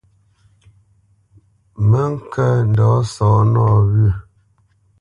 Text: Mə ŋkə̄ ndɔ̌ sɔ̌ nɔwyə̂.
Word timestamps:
Mə 1.89 2.01
ŋkə̄ 2.13 2.49
ndɔ̌ 2.69 2.93
sɔ̌ 3.13 3.33
nɔwyə̂. 3.51 4.11